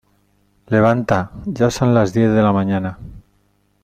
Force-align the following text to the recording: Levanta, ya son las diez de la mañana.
Levanta, 0.65 1.31
ya 1.45 1.69
son 1.69 1.93
las 1.93 2.11
diez 2.11 2.33
de 2.33 2.41
la 2.41 2.51
mañana. 2.51 2.97